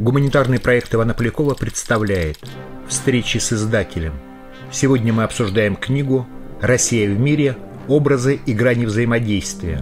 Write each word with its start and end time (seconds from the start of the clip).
Гуманитарный 0.00 0.58
проект 0.58 0.94
Ивана 0.94 1.12
Полякова 1.12 1.52
представляет 1.52 2.38
«Встречи 2.88 3.36
с 3.36 3.52
издателем». 3.52 4.14
Сегодня 4.72 5.12
мы 5.12 5.24
обсуждаем 5.24 5.76
книгу 5.76 6.26
«Россия 6.62 7.06
в 7.06 7.20
мире. 7.20 7.58
Образы 7.86 8.40
и 8.46 8.54
грани 8.54 8.86
взаимодействия». 8.86 9.78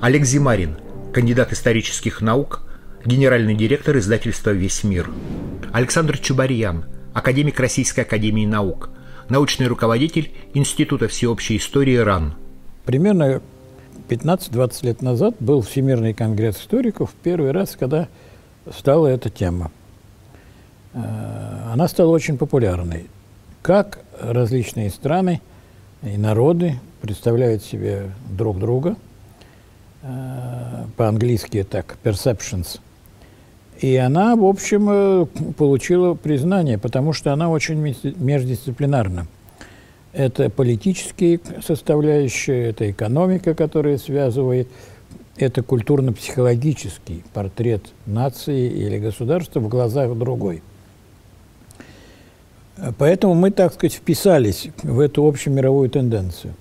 Олег 0.00 0.24
Зимарин, 0.24 0.76
кандидат 1.12 1.52
исторических 1.52 2.20
наук, 2.20 2.62
генеральный 3.04 3.56
директор 3.56 3.98
издательства 3.98 4.50
«Весь 4.50 4.84
мир». 4.84 5.10
Александр 5.72 6.18
Чубарьян, 6.18 6.84
академик 7.14 7.58
Российской 7.58 8.02
академии 8.02 8.46
наук, 8.46 8.90
научный 9.28 9.66
руководитель 9.66 10.30
Института 10.54 11.08
всеобщей 11.08 11.56
истории 11.56 11.96
РАН. 11.96 12.36
Примерно 12.84 13.42
15-20 14.08 14.86
лет 14.86 15.02
назад 15.02 15.34
был 15.38 15.60
Всемирный 15.62 16.14
конгресс 16.14 16.56
историков, 16.58 17.12
первый 17.22 17.52
раз, 17.52 17.76
когда 17.78 18.08
стала 18.74 19.06
эта 19.06 19.28
тема. 19.30 19.70
Э, 20.94 21.72
она 21.72 21.88
стала 21.88 22.10
очень 22.10 22.38
популярной. 22.38 23.06
Как 23.62 24.00
различные 24.18 24.90
страны 24.90 25.40
и 26.02 26.16
народы 26.16 26.80
представляют 27.02 27.62
себе 27.62 28.10
друг 28.30 28.58
друга, 28.58 28.96
э, 30.02 30.84
по-английски 30.96 31.62
так, 31.62 31.98
perceptions. 32.02 32.80
И 33.80 33.94
она, 33.96 34.34
в 34.34 34.44
общем, 34.44 34.88
э, 34.90 35.26
получила 35.56 36.14
признание, 36.14 36.78
потому 36.78 37.12
что 37.12 37.32
она 37.32 37.48
очень 37.50 37.78
междисциплинарна. 37.78 39.26
Это 40.12 40.50
политические 40.50 41.40
составляющие, 41.64 42.70
это 42.70 42.90
экономика, 42.90 43.54
которая 43.54 43.98
связывает, 43.98 44.68
это 45.36 45.62
культурно-психологический 45.62 47.24
портрет 47.32 47.82
нации 48.06 48.68
или 48.68 48.98
государства 48.98 49.60
в 49.60 49.68
глазах 49.68 50.16
другой. 50.16 50.62
Поэтому 52.96 53.34
мы, 53.34 53.50
так 53.50 53.74
сказать, 53.74 53.94
вписались 53.94 54.68
в 54.82 55.00
эту 55.00 55.26
общемировую 55.26 55.90
тенденцию. 55.90 56.54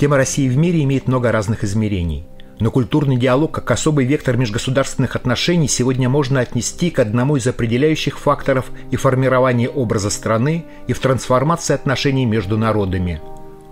Тема 0.00 0.16
России 0.16 0.48
в 0.48 0.56
мире 0.56 0.82
имеет 0.82 1.06
много 1.06 1.30
разных 1.30 1.62
измерений– 1.62 2.24
но 2.60 2.70
культурный 2.70 3.16
диалог 3.16 3.52
как 3.52 3.70
особый 3.70 4.04
вектор 4.04 4.36
межгосударственных 4.36 5.16
отношений 5.16 5.68
сегодня 5.68 6.08
можно 6.08 6.40
отнести 6.40 6.90
к 6.90 6.98
одному 6.98 7.36
из 7.36 7.46
определяющих 7.46 8.18
факторов 8.18 8.70
и 8.90 8.96
формирования 8.96 9.68
образа 9.68 10.10
страны, 10.10 10.64
и 10.86 10.92
в 10.92 11.00
трансформации 11.00 11.74
отношений 11.74 12.26
между 12.26 12.56
народами. 12.56 13.20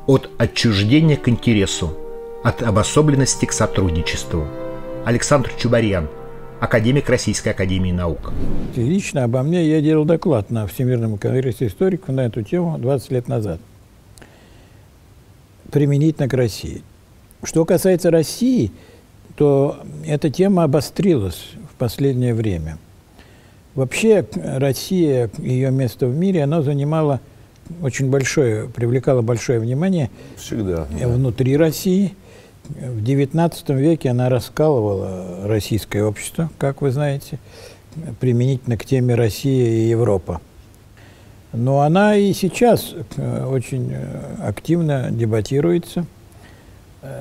От 0.06 0.30
отчуждения 0.39 1.16
к 1.16 1.28
интересу, 1.28 1.97
от 2.42 2.62
обособленности 2.62 3.47
к 3.47 3.52
сотрудничеству. 3.52 4.47
Александр 5.05 5.50
Чубарьян, 5.58 6.08
академик 6.61 7.08
Российской 7.08 7.50
Академии 7.50 7.92
Наук. 7.92 8.33
Лично 8.74 9.24
обо 9.24 9.42
мне 9.42 9.64
я 9.69 9.80
делал 9.80 10.05
доклад 10.05 10.50
на 10.50 10.67
Всемирном 10.67 11.19
конгрессе 11.19 11.69
историков 11.69 12.08
на 12.08 12.27
эту 12.27 12.42
тему 12.42 12.78
20 12.78 13.11
лет 13.12 13.28
назад. 13.28 13.61
Применительно 15.70 16.28
к 16.28 16.34
России. 16.34 16.83
Что 17.42 17.64
касается 17.64 18.10
России, 18.10 18.70
то 19.36 19.78
эта 20.06 20.30
тема 20.30 20.64
обострилась 20.64 21.42
в 21.72 21.74
последнее 21.76 22.34
время. 22.34 22.78
Вообще 23.74 24.26
Россия, 24.34 25.28
ее 25.38 25.70
место 25.70 26.06
в 26.06 26.14
мире, 26.14 26.44
она 26.44 26.62
занимала 26.62 27.20
очень 27.80 28.10
большое, 28.10 28.68
привлекала 28.68 29.22
большое 29.22 29.58
внимание 29.58 30.10
Всегда, 30.36 30.86
да. 30.98 31.08
внутри 31.08 31.56
России. 31.56 32.14
В 32.68 33.02
XIX 33.02 33.52
веке 33.77 34.10
она 34.10 34.28
раскалывала 34.28 35.48
российское 35.48 36.04
общество, 36.04 36.48
как 36.58 36.80
вы 36.80 36.92
знаете, 36.92 37.40
применительно 38.20 38.77
к 38.77 38.84
теме 38.84 39.14
Россия 39.14 39.68
и 39.68 39.88
Европа. 39.88 40.40
Но 41.52 41.80
она 41.80 42.16
и 42.16 42.32
сейчас 42.34 42.94
э, 43.16 43.46
очень 43.46 43.90
э, 43.92 44.36
активно 44.46 45.11
дебатируется– 45.11 46.06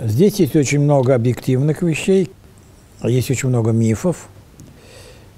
Здесь 0.04 0.40
есть 0.40 0.56
очень 0.56 0.80
много 0.80 1.16
объективных 1.16 1.82
вещей, 1.82 2.30
есть 3.04 3.32
очень 3.32 3.50
много 3.50 3.72
мифов, 3.72 4.28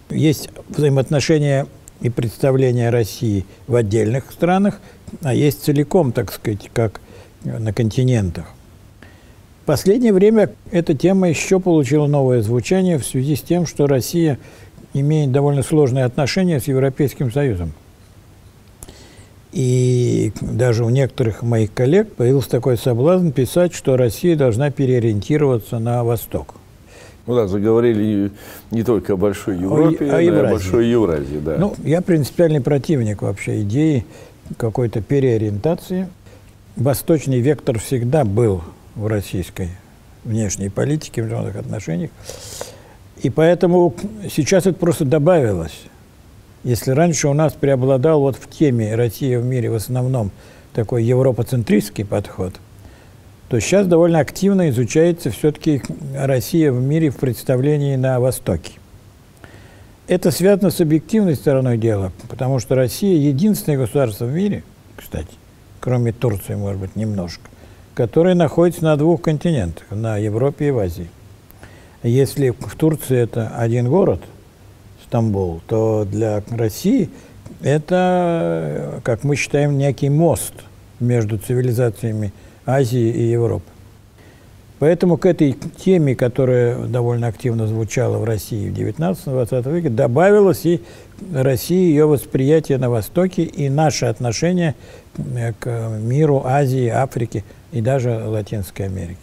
есть 0.09 0.49
взаимоотношения 0.67 1.65
и 2.01 2.09
представления 2.09 2.89
России 2.89 3.45
в 3.67 3.75
отдельных 3.75 4.31
странах, 4.33 4.81
а 5.21 5.33
есть 5.33 5.63
целиком, 5.63 6.11
так 6.11 6.33
сказать, 6.33 6.69
как 6.73 6.99
на 7.45 7.71
континентах. 7.71 8.47
В 9.61 9.65
последнее 9.65 10.11
время 10.11 10.49
эта 10.71 10.93
тема 10.93 11.29
еще 11.29 11.61
получила 11.61 12.07
новое 12.07 12.41
звучание 12.41 12.97
в 12.97 13.05
связи 13.05 13.37
с 13.37 13.41
тем, 13.41 13.65
что 13.65 13.87
Россия 13.87 14.37
имеет 14.93 15.31
довольно 15.31 15.63
сложные 15.63 16.03
отношения 16.03 16.59
с 16.59 16.65
Европейским 16.65 17.31
Союзом. 17.31 17.71
И 19.53 20.33
даже 20.41 20.83
у 20.83 20.89
некоторых 20.89 21.43
моих 21.43 21.71
коллег 21.71 22.11
появился 22.13 22.49
такой 22.49 22.75
соблазн 22.75 23.29
писать, 23.29 23.75
что 23.75 23.95
Россия 23.97 24.35
должна 24.35 24.71
переориентироваться 24.71 25.77
на 25.77 26.03
восток. 26.03 26.55
Ну 27.27 27.35
да, 27.35 27.47
заговорили 27.47 28.31
не, 28.71 28.83
только 28.83 29.13
о 29.13 29.15
Большой 29.15 29.57
Европе, 29.59 30.05
о, 30.05 30.09
о 30.09 30.11
но 30.13 30.19
и 30.19 30.27
о 30.29 30.43
Большой 30.49 30.87
Евразии. 30.87 31.37
Да. 31.37 31.57
Ну, 31.57 31.75
я 31.83 32.01
принципиальный 32.01 32.61
противник 32.61 33.21
вообще 33.21 33.61
идеи 33.61 34.05
какой-то 34.57 35.01
переориентации. 35.01 36.09
Восточный 36.75 37.39
вектор 37.39 37.77
всегда 37.77 38.25
был 38.25 38.63
в 38.95 39.05
российской 39.05 39.69
внешней 40.23 40.69
политике, 40.69 41.21
в 41.21 41.25
международных 41.25 41.63
отношениях. 41.63 42.09
И 43.21 43.29
поэтому 43.29 43.93
сейчас 44.29 44.65
это 44.65 44.77
просто 44.79 45.05
добавилось. 45.05 45.79
Если 46.63 46.91
раньше 46.91 47.27
у 47.27 47.33
нас 47.33 47.53
преобладал 47.53 48.21
вот 48.21 48.37
в 48.37 48.49
теме 48.49 48.95
Россия 48.95 49.37
в 49.37 49.43
мире 49.43 49.69
в 49.69 49.75
основном 49.75 50.31
такой 50.73 51.03
европоцентристский 51.03 52.05
подход, 52.05 52.53
то 53.49 53.59
сейчас 53.59 53.85
довольно 53.85 54.19
активно 54.19 54.69
изучается 54.69 55.29
все-таки 55.29 55.81
Россия 56.15 56.71
в 56.71 56.81
мире 56.81 57.09
в 57.09 57.17
представлении 57.17 57.97
на 57.97 58.21
Востоке. 58.21 58.71
Это 60.07 60.31
связано 60.31 60.69
с 60.69 60.79
объективной 60.79 61.35
стороной 61.35 61.77
дела, 61.77 62.13
потому 62.29 62.59
что 62.59 62.75
Россия 62.75 63.17
единственное 63.17 63.77
государство 63.77 64.25
в 64.25 64.33
мире, 64.33 64.63
кстати, 64.95 65.31
кроме 65.81 66.13
Турции, 66.13 66.55
может 66.55 66.79
быть, 66.79 66.95
немножко, 66.95 67.43
которое 67.93 68.35
находится 68.35 68.85
на 68.85 68.95
двух 68.95 69.21
континентах, 69.21 69.85
на 69.91 70.17
Европе 70.17 70.69
и 70.69 70.71
в 70.71 70.79
Азии. 70.79 71.09
Если 72.03 72.51
в 72.51 72.75
Турции 72.75 73.17
это 73.17 73.49
один 73.49 73.89
город– 73.89 74.21
Стамбул, 75.13 75.61
то 75.67 76.07
для 76.09 76.41
России 76.49 77.07
это, 77.61 78.99
как 79.03 79.23
мы 79.23 79.35
считаем, 79.35 79.77
некий 79.77 80.09
мост 80.09 80.55
между 80.99 81.37
цивилизациями 81.37 82.33
Азии 82.65 83.11
и 83.11 83.21
Европы. 83.25 83.65
Поэтому 84.79 85.17
к 85.17 85.27
этой 85.27 85.55
теме, 85.77 86.15
которая 86.15 86.87
довольно 86.87 87.27
активно 87.27 87.67
звучала 87.67 88.17
в 88.17 88.23
России 88.23 88.71
в 88.71 88.73
19-20 88.73 89.71
веке, 89.71 89.89
добавилось 89.89 90.65
и 90.65 90.81
России 91.31 91.89
ее 91.89 92.07
восприятие 92.07 92.79
на 92.79 92.89
Востоке 92.89 93.43
и 93.43 93.69
наше 93.69 94.07
отношение 94.07 94.73
к 95.59 95.91
миру 96.01 96.41
Азии, 96.43 96.87
Африки 96.87 97.43
и 97.71 97.81
даже 97.81 98.09
Латинской 98.09 98.87
Америки. 98.87 99.19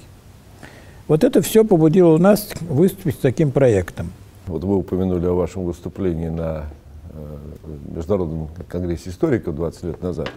Вот 1.08 1.24
это 1.24 1.42
все 1.42 1.64
побудило 1.64 2.16
нас 2.16 2.48
выступить 2.60 3.16
с 3.16 3.18
таким 3.18 3.50
проектом– 3.50 4.12
вот 4.50 4.64
вы 4.64 4.76
упомянули 4.76 5.26
о 5.26 5.34
вашем 5.34 5.64
выступлении 5.64 6.28
на 6.28 6.66
э, 7.12 7.36
Международном 7.94 8.48
конгрессе 8.68 9.10
историков 9.10 9.54
20 9.54 9.84
лет 9.84 10.02
назад. 10.02 10.28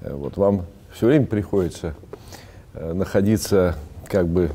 Э, 0.00 0.14
вот 0.14 0.36
вам 0.36 0.64
все 0.92 1.06
время 1.06 1.26
приходится 1.26 1.94
э, 2.74 2.92
находиться 2.92 3.74
как 4.06 4.28
бы, 4.28 4.52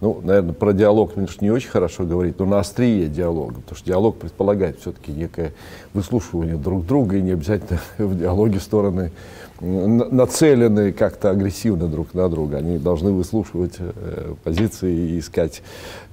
ну, 0.00 0.18
наверное, 0.24 0.54
про 0.54 0.72
диалог, 0.72 1.14
конечно, 1.14 1.44
не 1.44 1.50
очень 1.50 1.68
хорошо 1.68 2.04
говорить, 2.04 2.38
но 2.38 2.46
на 2.46 2.58
острие 2.58 3.06
диалога, 3.06 3.56
потому 3.56 3.76
что 3.76 3.86
диалог 3.86 4.16
предполагает 4.16 4.80
все-таки 4.80 5.12
некое 5.12 5.52
выслушивание 5.92 6.56
друг 6.56 6.86
друга, 6.86 7.18
и 7.18 7.22
не 7.22 7.32
обязательно 7.32 7.80
в 7.98 8.18
диалоге 8.18 8.60
стороны 8.60 9.12
нацелены 9.60 10.90
как-то 10.92 11.28
агрессивно 11.28 11.86
друг 11.86 12.14
на 12.14 12.30
друга. 12.30 12.56
Они 12.56 12.78
должны 12.78 13.10
выслушивать 13.10 13.74
э, 13.78 14.34
позиции 14.42 14.90
и 14.90 15.18
искать 15.18 15.62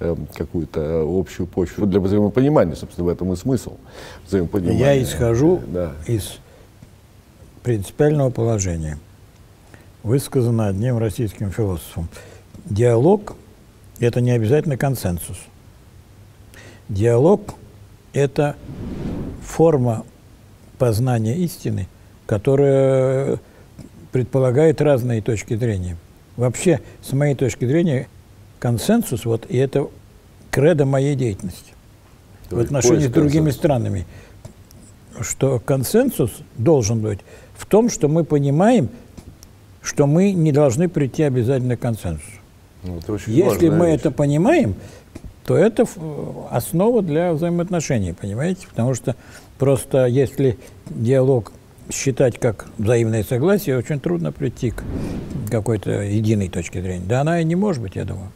э, 0.02 0.18
какую-то 0.36 1.06
общую 1.08 1.48
почву 1.48 1.86
для 1.86 2.02
взаимопонимания. 2.02 2.76
Собственно, 2.76 3.06
в 3.06 3.10
этом 3.10 3.32
и 3.32 3.38
смысл 3.38 3.78
взаимопонимания. 4.28 4.96
Я 4.96 5.02
исхожу 5.02 5.62
да. 5.66 5.94
из 6.08 6.40
принципиального 7.64 8.32
положения, 8.32 9.00
высказано 10.04 10.68
одним 10.68 10.98
российским 10.98 11.50
философом. 11.50 12.10
Диалог– 12.66 13.38
это 14.00 14.22
не 14.22 14.32
обязательно 14.32 14.78
консенсус. 14.78 15.38
Диалог– 16.90 17.56
это 18.14 18.56
форма 19.42 20.06
познания 20.78 21.38
истины– 21.38 21.88
которая 22.28 23.40
предполагает 24.12 24.82
разные 24.82 25.22
точки 25.22 25.56
зрения. 25.56 25.98
Вообще, 26.36 26.82
с 27.02 27.14
моей 27.14 27.34
точки 27.34 27.66
зрения, 27.66 28.08
консенсус, 28.60 29.26
вот, 29.26 29.46
и 29.50 29.58
это 29.58 29.88
кредо 30.52 30.86
моей 30.86 31.16
деятельности. 31.16 31.74
в 32.52 32.60
отношении 32.60 33.08
с 33.08 33.12
другими 33.12 33.50
странами, 33.50 34.06
что 35.22 35.60
консенсус 35.60 36.32
должен 36.58 37.00
быть 37.00 37.20
в 37.58 37.66
том, 37.66 37.90
что 37.90 38.08
мы 38.08 38.24
понимаем, 38.24 38.90
что 39.82 40.06
мы 40.06 40.32
не 40.32 40.52
должны 40.52 40.90
прийти 40.90 41.24
обязательно 41.24 41.76
к 41.76 41.80
консенсусу. 41.80 42.37
Ну, 42.88 43.18
Если 43.28 43.70
мы 43.70 43.88
вещь. 43.88 44.00
это 44.00 44.12
понимаем, 44.12 44.76
то 45.46 45.56
это 45.56 45.86
основа 46.50 47.02
для 47.02 47.34
взаимоотношений, 47.34 48.14
понимаете? 48.14 48.68
Потому 48.68 48.94
что 48.94 49.16
просто 49.58 50.06
если 50.06 50.58
диалог 50.90 51.52
считать 51.92 52.38
как 52.40 52.68
взаимное 52.78 53.24
согласие, 53.24 53.78
очень 53.78 54.00
трудно 54.00 54.32
прийти 54.32 54.72
к 54.72 54.84
какой-то 55.50 56.02
единой 56.02 56.50
точке 56.50 56.82
зрения. 56.82 57.06
Да 57.08 57.22
она 57.22 57.40
и 57.42 57.46
не 57.46 57.56
может 57.56 57.82
быть, 57.82 57.96
я 57.96 58.04
думаю. 58.04 58.30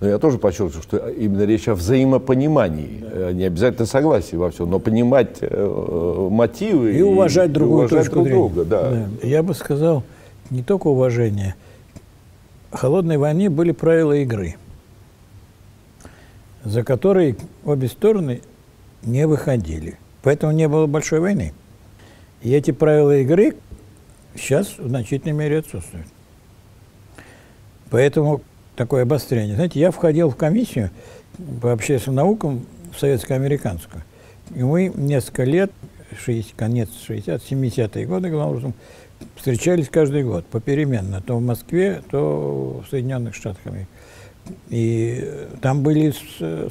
Но 0.00 0.08
я 0.08 0.18
тоже 0.18 0.38
подчеркиваю, 0.38 0.82
что 0.82 1.08
именно 1.08 1.42
речь 1.42 1.68
о 1.68 1.74
взаимопонимании, 1.74 3.02
да. 3.02 3.32
не 3.32 3.44
обязательно 3.44 3.86
согласии 3.86 4.36
во 4.36 4.50
всем, 4.50 4.70
но 4.70 4.78
понимать 4.78 5.38
э, 5.40 6.28
мотивы 6.30 6.92
и, 6.92 6.98
и 6.98 7.02
уважать 7.02 7.52
другую 7.52 7.82
и 7.82 7.84
уважать 7.86 7.98
точку 7.98 8.14
друг 8.14 8.26
зрения. 8.26 8.40
друга. 8.40 8.64
Да. 8.64 8.90
Да. 8.90 9.26
Я 9.26 9.42
бы 9.42 9.54
сказал, 9.54 10.02
не 10.50 10.62
только 10.62 10.86
уважение. 10.88 11.54
Холодной 12.74 13.18
войне 13.18 13.50
были 13.50 13.70
правила 13.70 14.12
игры, 14.14 14.56
за 16.64 16.82
которые 16.82 17.36
обе 17.64 17.86
стороны 17.86 18.42
не 19.02 19.28
выходили. 19.28 19.96
Поэтому 20.22 20.52
не 20.52 20.66
было 20.66 20.86
большой 20.86 21.20
войны. 21.20 21.52
И 22.42 22.52
эти 22.52 22.72
правила 22.72 23.16
игры 23.18 23.56
сейчас 24.34 24.76
в 24.76 24.88
значительной 24.88 25.34
мере 25.34 25.58
отсутствуют. 25.58 26.08
Поэтому 27.90 28.40
такое 28.74 29.02
обострение. 29.02 29.54
Знаете, 29.54 29.78
я 29.78 29.92
входил 29.92 30.30
в 30.30 30.36
комиссию 30.36 30.90
по 31.62 31.72
общественным 31.72 32.16
наукам 32.16 32.66
советско-американскую. 32.98 34.02
И 34.52 34.64
мы 34.64 34.92
несколько 34.94 35.44
лет, 35.44 35.70
60, 36.18 36.54
конец 36.56 36.88
60 37.06 37.40
70-е 37.40 38.06
годы, 38.06 38.30
главным 38.30 38.50
образом, 38.50 38.74
встречались 39.36 39.88
каждый 39.88 40.24
год 40.24 40.46
попеременно, 40.46 41.20
то 41.20 41.36
в 41.36 41.42
Москве, 41.42 42.02
то 42.10 42.82
в 42.86 42.90
Соединенных 42.90 43.34
Штатах. 43.34 43.60
И 44.68 45.46
там 45.62 45.82
были 45.82 46.12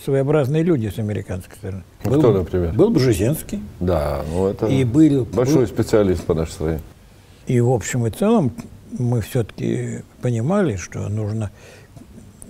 своеобразные 0.04 0.64
люди 0.64 0.88
с 0.88 1.00
американской 1.00 1.56
стороны. 1.56 1.84
Ну, 2.04 2.12
был, 2.12 2.20
Кто, 2.20 2.32
например? 2.32 2.74
Был 2.74 2.90
Бжезинский. 2.92 3.62
Да, 3.80 4.24
ну 4.32 4.48
это 4.48 4.68
и 4.68 4.84
был, 4.84 5.26
большой 5.26 5.62
был, 5.62 5.68
специалист 5.68 6.24
по 6.24 6.34
нашей 6.34 6.52
стране. 6.52 6.80
И 7.48 7.60
в 7.60 7.70
общем 7.72 8.06
и 8.06 8.12
целом 8.12 8.52
мы 8.98 9.22
все-таки 9.22 10.02
понимали, 10.22 10.76
что 10.76 11.10
нужно... 11.10 11.52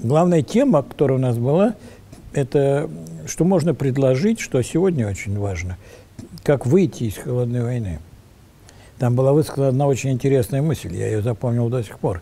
Главная 0.02 0.42
тема, 0.42 0.84
которая 0.84 1.18
у 1.18 1.22
нас 1.22 1.38
была, 1.38 1.76
это 2.34 2.90
что 3.26 3.46
можно 3.46 3.74
предложить, 3.74 4.40
что 4.40 4.62
сегодня 4.62 5.08
очень 5.08 5.38
важно, 5.40 5.78
как 6.44 6.66
выйти 6.66 7.06
из 7.06 7.18
холодной 7.18 7.64
войны. 7.64 8.00
Там 9.04 9.16
была 9.16 9.34
высказана 9.34 9.68
одна 9.68 9.88
очень 9.88 10.12
интересная 10.12 10.62
мысль, 10.62 10.96
я 10.96 11.08
ее 11.08 11.22
запомнил 11.22 11.68
до 11.68 11.84
сих 11.84 12.00
пор, 12.00 12.22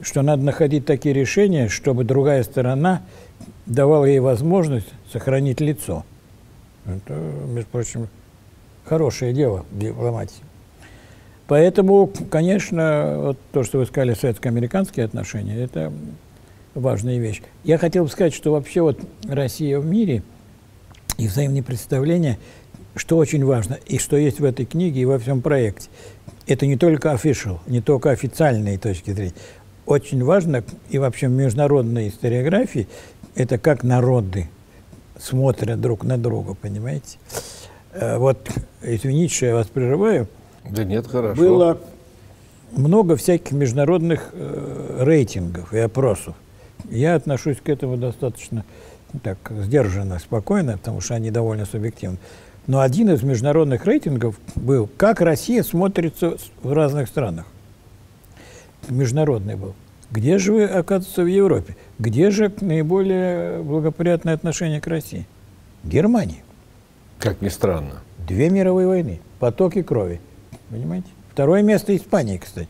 что 0.00 0.22
надо 0.22 0.42
находить 0.42 0.86
такие 0.86 1.14
решения, 1.14 1.68
чтобы 1.68 2.04
другая 2.04 2.42
сторона 2.44 3.02
давала 3.66 4.06
ей 4.06 4.20
возможность 4.20 4.86
сохранить 5.12 5.60
лицо. 5.60 6.02
Это, 6.86 7.12
между 7.12 7.68
прочим, 7.68 8.08
хорошее 8.86 9.34
дело 9.34 9.66
в 9.70 9.78
дипломатии. 9.78 10.40
Поэтому, 11.46 12.10
конечно, 12.30 13.16
вот 13.18 13.38
то, 13.52 13.62
что 13.62 13.76
вы 13.76 13.84
сказали, 13.84 14.14
советско-американские 14.14 15.04
отношения, 15.04 15.62
это 15.62 15.92
важная 16.72 17.18
вещь. 17.18 17.42
Я 17.64 17.76
хотел 17.76 18.04
бы 18.04 18.10
сказать, 18.10 18.32
что 18.32 18.52
вообще 18.52 18.80
вот 18.80 18.98
Россия 19.28 19.78
в 19.78 19.84
мире 19.84 20.22
и 21.18 21.28
взаимные 21.28 21.62
представления, 21.62 22.38
что 22.96 23.16
очень 23.16 23.44
важно, 23.44 23.78
и 23.86 23.98
что 23.98 24.16
есть 24.16 24.40
в 24.40 24.44
этой 24.44 24.66
книге 24.66 25.00
и 25.00 25.04
во 25.04 25.18
всем 25.18 25.42
проекте, 25.42 25.88
это 26.46 26.66
не 26.66 26.76
только 26.76 27.12
official, 27.12 27.58
не 27.66 27.80
только 27.80 28.10
официальные 28.10 28.78
точки 28.78 29.12
зрения. 29.12 29.34
Очень 29.86 30.24
важно, 30.24 30.64
и 30.90 30.98
вообще 30.98 31.28
в 31.28 31.32
международной 31.32 32.08
историографии, 32.08 32.88
это 33.34 33.58
как 33.58 33.82
народы 33.82 34.48
смотрят 35.18 35.80
друг 35.80 36.04
на 36.04 36.16
друга, 36.18 36.54
понимаете? 36.54 37.18
Э, 37.92 38.18
вот, 38.18 38.48
извините, 38.82 39.34
что 39.34 39.46
я 39.46 39.54
вас 39.54 39.66
прерываю, 39.66 40.28
да 40.70 40.84
нет, 40.84 41.06
хорошо. 41.06 41.40
Было 41.40 41.78
много 42.72 43.16
всяких 43.16 43.52
международных 43.52 44.30
э, 44.32 44.98
рейтингов 45.00 45.72
и 45.72 45.78
опросов. 45.78 46.34
Я 46.90 47.14
отношусь 47.14 47.58
к 47.58 47.68
этому 47.68 47.96
достаточно 47.96 48.64
так 49.22 49.38
сдержанно, 49.50 50.18
спокойно, 50.18 50.78
потому 50.78 51.00
что 51.00 51.14
они 51.14 51.30
довольно 51.30 51.66
субъективны. 51.66 52.18
Но 52.66 52.80
один 52.80 53.10
из 53.10 53.22
международных 53.22 53.84
рейтингов 53.84 54.38
был, 54.54 54.88
как 54.96 55.20
Россия 55.20 55.62
смотрится 55.62 56.36
в 56.62 56.72
разных 56.72 57.08
странах. 57.08 57.46
Международный 58.88 59.56
был. 59.56 59.74
Где 60.10 60.38
же 60.38 60.52
вы, 60.52 60.64
оказывается, 60.64 61.22
в 61.22 61.26
Европе? 61.26 61.76
Где 61.98 62.30
же 62.30 62.52
наиболее 62.60 63.62
благоприятное 63.62 64.34
отношение 64.34 64.80
к 64.80 64.86
России? 64.86 65.26
Германия. 65.82 66.42
Как 67.18 67.40
ни 67.42 67.48
странно. 67.48 68.00
Две 68.26 68.48
мировые 68.48 68.86
войны, 68.86 69.20
потоки 69.38 69.82
крови. 69.82 70.20
Понимаете? 70.70 71.08
Второе 71.32 71.62
место 71.62 71.94
Испании, 71.96 72.38
кстати. 72.38 72.68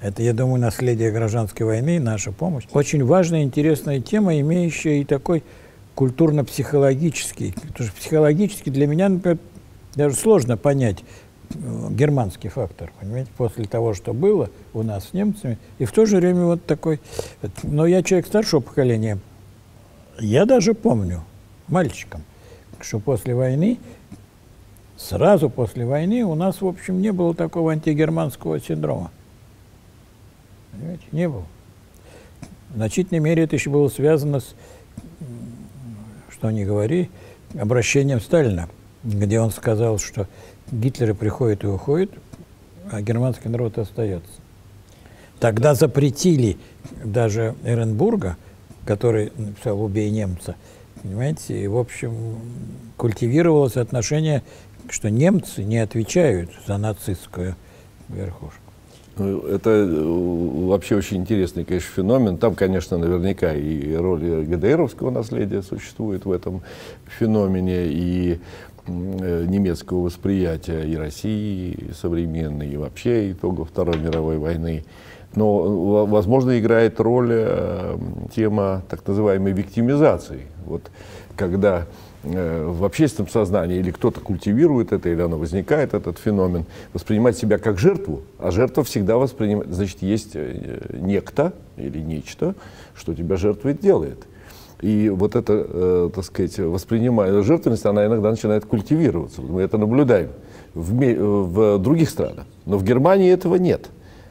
Это, 0.00 0.22
я 0.22 0.34
думаю, 0.34 0.60
наследие 0.60 1.10
гражданской 1.10 1.64
войны, 1.64 1.98
наша 1.98 2.30
помощь. 2.30 2.64
Очень 2.72 3.04
важная, 3.04 3.42
интересная 3.42 4.00
тема, 4.00 4.38
имеющая 4.38 5.00
и 5.00 5.04
такой 5.04 5.42
культурно-психологический. 5.96 7.52
Потому 7.52 7.88
что 7.88 7.96
психологически 7.96 8.70
для 8.70 8.86
меня, 8.86 9.08
например, 9.08 9.38
даже 9.96 10.14
сложно 10.14 10.56
понять 10.56 11.02
э, 11.50 11.88
германский 11.90 12.48
фактор, 12.48 12.92
понимаете, 13.00 13.30
после 13.36 13.64
того, 13.64 13.94
что 13.94 14.14
было 14.14 14.50
у 14.74 14.84
нас 14.84 15.08
с 15.08 15.12
немцами. 15.12 15.58
И 15.78 15.84
в 15.84 15.90
то 15.90 16.06
же 16.06 16.18
время 16.18 16.44
вот 16.44 16.64
такой... 16.64 17.00
Но 17.64 17.84
я 17.86 18.04
человек 18.04 18.28
старшего 18.28 18.60
поколения. 18.60 19.18
Я 20.20 20.46
даже 20.46 20.74
помню, 20.74 21.24
мальчиком, 21.66 22.22
что 22.80 23.00
после 23.00 23.34
войны 23.34 23.78
Сразу 24.96 25.50
после 25.50 25.84
войны 25.84 26.24
у 26.24 26.34
нас, 26.34 26.62
в 26.62 26.66
общем, 26.66 27.02
не 27.02 27.12
было 27.12 27.34
такого 27.34 27.72
антигерманского 27.72 28.58
синдрома. 28.60 29.10
Понимаете? 30.72 31.02
Не 31.12 31.28
было. 31.28 31.44
В 32.70 32.76
значительной 32.76 33.20
мере 33.20 33.44
это 33.44 33.56
еще 33.56 33.68
было 33.68 33.88
связано 33.88 34.40
с, 34.40 34.54
что 36.36 36.50
не 36.50 36.64
говори, 36.64 37.10
обращением 37.58 38.20
Сталина, 38.20 38.68
где 39.02 39.40
он 39.40 39.50
сказал, 39.50 39.98
что 39.98 40.26
Гитлеры 40.70 41.14
приходят 41.14 41.64
и 41.64 41.66
уходят, 41.66 42.10
а 42.90 43.00
германский 43.00 43.48
народ 43.48 43.78
остается. 43.78 44.30
Тогда 45.38 45.74
запретили 45.74 46.58
даже 47.04 47.54
Эренбурга, 47.64 48.36
который 48.84 49.32
написал 49.36 49.80
«Убей 49.82 50.10
немца», 50.10 50.56
понимаете, 51.02 51.62
и, 51.62 51.66
в 51.66 51.76
общем, 51.76 52.38
культивировалось 52.96 53.76
отношение 53.76 54.42
что 54.90 55.10
немцы 55.10 55.62
не 55.62 55.78
отвечают 55.78 56.50
за 56.66 56.76
нацистскую 56.76 57.56
верхушку. 58.08 58.60
Ну, 59.18 59.40
это 59.46 59.70
э, 59.70 60.66
вообще 60.66 60.96
очень 60.96 61.16
интересный, 61.18 61.64
конечно, 61.64 61.90
феномен. 61.94 62.36
Там, 62.36 62.54
конечно, 62.54 62.98
наверняка 62.98 63.54
и 63.54 63.94
роль 63.94 64.44
ГДРовского 64.44 65.10
наследия 65.10 65.62
существует 65.62 66.26
в 66.26 66.32
этом 66.32 66.60
феномене, 67.18 67.86
и 67.86 68.38
э, 68.86 69.44
немецкого 69.46 70.00
восприятия 70.02 70.82
и 70.82 70.96
России 70.96 71.92
современной, 71.98 72.68
и 72.68 72.76
вообще 72.76 73.32
итогов 73.32 73.70
Второй 73.70 73.96
мировой 73.98 74.36
войны. 74.36 74.84
Но, 75.34 76.04
возможно, 76.04 76.58
играет 76.58 77.00
роль 77.00 77.30
э, 77.32 77.98
тема 78.34 78.82
так 78.90 79.06
называемой 79.06 79.52
виктимизации. 79.52 80.42
Вот 80.66 80.82
когда 81.36 81.86
Э, 81.86 82.05
в 82.26 82.84
общественном 82.84 83.30
сознании, 83.30 83.78
или 83.78 83.90
кто-то 83.90 84.20
культивирует 84.20 84.92
это, 84.92 85.08
или 85.08 85.20
оно 85.20 85.38
возникает, 85.38 85.94
этот 85.94 86.18
феномен, 86.18 86.64
воспринимать 86.92 87.36
себя 87.36 87.58
как 87.58 87.78
жертву, 87.78 88.22
а 88.38 88.50
жертва 88.50 88.82
всегда 88.84 89.16
воспринимает, 89.16 89.72
значит, 89.72 90.02
есть 90.02 90.32
э, 90.34 90.80
некто 90.92 91.52
или 91.76 91.98
нечто, 91.98 92.54
что 92.94 93.14
тебя 93.14 93.36
жертвой 93.36 93.74
делает. 93.74 94.26
И 94.80 95.08
вот 95.08 95.36
эта, 95.36 95.66
э, 95.68 96.10
так 96.14 96.24
сказать, 96.24 96.58
воспринимая 96.58 97.42
жертвенность, 97.42 97.86
она 97.86 98.06
иногда 98.06 98.30
начинает 98.30 98.66
культивироваться. 98.66 99.40
Мы 99.40 99.62
это 99.62 99.78
наблюдаем 99.78 100.30
в, 100.74 100.92
в 100.92 101.78
других 101.78 102.10
странах. 102.10 102.44
Но 102.66 102.76
в 102.76 102.84
Германии 102.84 103.32
этого 103.32 103.54
нет. 103.56 103.88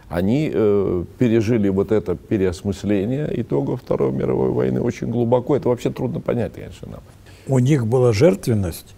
Они 0.08 0.52
э, 0.54 1.04
пережили 1.18 1.70
вот 1.70 1.92
это 1.92 2.16
переосмысление 2.16 3.30
итогов 3.42 3.82
Второй 3.82 4.12
мировой 4.12 4.52
войны 4.52 4.82
очень 4.82 5.10
глубоко. 5.10 5.56
Это 5.56 5.70
вообще 5.70 5.90
трудно 5.90 6.20
понять, 6.20 6.54
конечно, 6.54 6.88
нам 6.90 7.02
у 7.48 7.60
них 7.60 7.88
была 7.88 8.14
жертвенность 8.14 8.96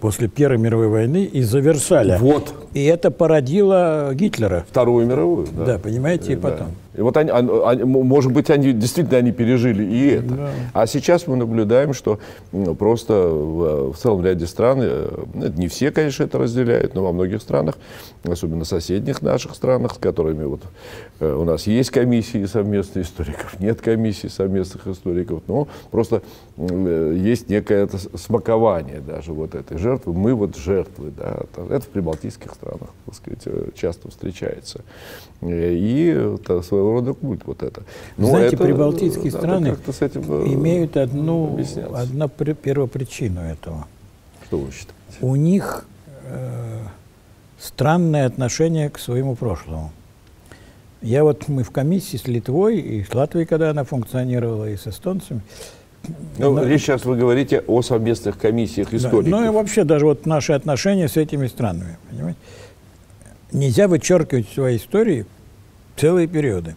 после 0.00 0.28
Первой 0.28 0.58
мировой 0.58 0.88
войны 0.88 1.24
из-за 1.24 1.58
Версаля. 1.58 2.18
Вот. 2.18 2.54
И 2.72 2.84
это 2.84 3.10
породило 3.10 4.10
Гитлера. 4.14 4.64
Вторую 4.68 5.06
мировую, 5.06 5.48
да. 5.50 5.64
Да, 5.64 5.78
понимаете, 5.78 6.32
и, 6.32 6.34
и 6.34 6.36
потом. 6.36 6.68
И 6.98 7.00
вот 7.00 7.16
они, 7.16 7.30
они, 7.30 7.84
может 7.84 8.32
быть, 8.32 8.50
они 8.50 8.72
действительно 8.72 9.18
они 9.18 9.30
пережили 9.30 9.84
и 9.84 10.08
это. 10.08 10.34
Да. 10.34 10.50
А 10.72 10.86
сейчас 10.88 11.28
мы 11.28 11.36
наблюдаем, 11.36 11.94
что 11.94 12.18
просто 12.76 13.28
в, 13.28 13.92
в 13.92 13.96
целом 13.96 14.24
ряде 14.24 14.48
стран, 14.48 14.80
э, 14.82 15.24
не 15.56 15.68
все, 15.68 15.92
конечно, 15.92 16.24
это 16.24 16.38
разделяют, 16.38 16.96
но 16.96 17.04
во 17.04 17.12
многих 17.12 17.40
странах, 17.40 17.76
особенно 18.24 18.64
соседних 18.64 19.22
наших 19.22 19.54
странах, 19.54 19.94
с 19.94 19.98
которыми 19.98 20.42
вот 20.42 20.62
э, 21.20 21.32
у 21.32 21.44
нас 21.44 21.68
есть 21.68 21.90
комиссии 21.90 22.44
совместных 22.46 23.06
историков, 23.06 23.60
нет 23.60 23.80
комиссии 23.80 24.26
совместных 24.26 24.88
историков, 24.88 25.42
но 25.46 25.68
просто 25.92 26.22
э, 26.56 27.16
есть 27.16 27.48
некое 27.48 27.84
это 27.84 27.98
смакование 28.18 28.98
даже 28.98 29.32
вот 29.32 29.54
этой 29.54 29.78
жертвы. 29.78 30.14
Мы 30.14 30.34
вот 30.34 30.56
жертвы, 30.56 31.12
да, 31.16 31.42
это 31.70 31.80
в 31.80 31.88
прибалтийских 31.88 32.54
странах, 32.54 32.88
так 33.06 33.14
сказать, 33.14 33.74
часто 33.76 34.10
встречается. 34.10 34.80
И 35.42 36.08
это 36.08 36.62
своего 36.62 36.87
рода 36.94 37.14
культ 37.14 37.42
вот 37.44 37.62
это. 37.62 37.82
Но 38.16 38.28
Знаете, 38.28 38.56
это, 38.56 38.64
прибалтийские 38.64 39.30
страны 39.30 39.76
с 39.86 40.02
этим 40.02 40.22
э, 40.28 40.52
имеют 40.54 40.96
одну, 40.96 41.58
одну 41.94 42.28
первопричину 42.28 43.40
этого. 43.40 43.86
Что 44.46 44.58
вы 44.58 44.70
считаете? 44.70 44.94
У 45.20 45.36
них 45.36 45.84
э, 46.24 46.80
странное 47.58 48.26
отношение 48.26 48.90
к 48.90 48.98
своему 48.98 49.34
прошлому. 49.34 49.92
Я 51.00 51.22
вот, 51.22 51.48
мы 51.48 51.62
в 51.62 51.70
комиссии 51.70 52.16
с 52.16 52.26
Литвой 52.26 52.78
и 52.78 53.04
с 53.04 53.14
Латвией, 53.14 53.46
когда 53.46 53.70
она 53.70 53.84
функционировала, 53.84 54.68
и 54.68 54.76
с 54.76 54.86
эстонцами. 54.86 55.42
Ну, 56.38 56.54
но, 56.54 56.64
речь 56.64 56.82
сейчас 56.82 57.04
вы 57.04 57.16
говорите 57.16 57.60
о 57.66 57.82
совместных 57.82 58.38
комиссиях 58.38 58.92
историков. 58.94 59.30
Да, 59.30 59.40
ну 59.40 59.46
и 59.46 59.48
вообще 59.50 59.84
даже 59.84 60.06
вот 60.06 60.26
наши 60.26 60.52
отношения 60.52 61.08
с 61.08 61.16
этими 61.16 61.46
странами, 61.46 61.98
понимаете? 62.10 62.38
Нельзя 63.52 63.88
вычеркивать 63.88 64.48
в 64.48 64.54
своей 64.54 64.78
истории 64.78 65.26
целые 65.98 66.26
периоды. 66.26 66.76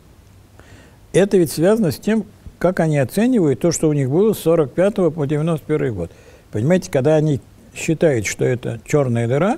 Это 1.13 1.37
ведь 1.37 1.51
связано 1.51 1.91
с 1.91 1.99
тем, 1.99 2.25
как 2.57 2.79
они 2.79 2.97
оценивают 2.97 3.59
то, 3.59 3.71
что 3.71 3.89
у 3.89 3.93
них 3.93 4.09
было 4.09 4.33
с 4.33 4.39
45 4.39 5.13
по 5.13 5.25
91 5.25 5.93
год. 5.93 6.11
Понимаете, 6.51 6.91
когда 6.91 7.15
они 7.15 7.41
считают, 7.73 8.25
что 8.25 8.45
это 8.45 8.79
черная 8.85 9.27
дыра, 9.27 9.57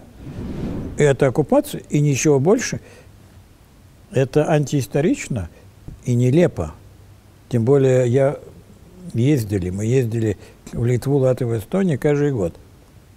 это 0.98 1.28
оккупация 1.28 1.82
и 1.90 2.00
ничего 2.00 2.40
больше, 2.40 2.80
это 4.12 4.50
антиисторично 4.50 5.50
и 6.06 6.16
нелепо. 6.16 6.74
Тем 7.50 7.66
более 7.66 8.08
я 8.08 8.38
ездили, 9.14 9.70
мы 9.70 9.86
ездили 9.86 10.38
в 10.72 10.86
Литву, 10.86 11.18
Латвию, 11.18 11.58
Эстонию 11.58 12.00
каждый 12.00 12.32
год. 12.32 12.56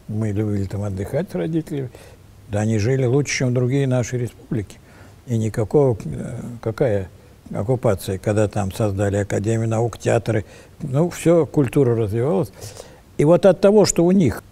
Мы 0.08 0.30
любили 0.30 0.64
там 0.64 0.82
отдыхать 0.82 1.30
с 1.30 1.34
родителями. 1.34 1.90
Да 2.48 2.60
они 2.60 2.78
жили 2.78 3.04
лучше, 3.04 3.38
чем 3.38 3.54
другие 3.54 3.86
наши 3.86 4.18
республики. 4.18 4.78
И 5.26 5.36
никакого, 5.36 5.96
э, 6.04 6.40
какая 6.62 7.08
оккупация, 7.54 8.18
когда 8.18 8.48
там 8.48 8.72
создали 8.72 9.18
Академию 9.18 9.68
наук, 9.68 9.98
театры, 9.98 10.44
ну, 10.80 11.10
все, 11.10 11.46
культура 11.46 11.96
развивалась. 11.96 12.52
И 13.18 13.24
вот 13.24 13.46
от 13.46 13.60
того, 13.60 13.86
что 13.86 14.04
у 14.04 14.12
них 14.12 14.42